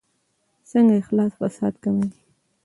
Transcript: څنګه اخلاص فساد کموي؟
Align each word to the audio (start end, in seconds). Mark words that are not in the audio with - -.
څنګه 0.69 0.93
اخلاص 1.01 1.31
فساد 1.39 1.73
کموي؟ 1.83 2.09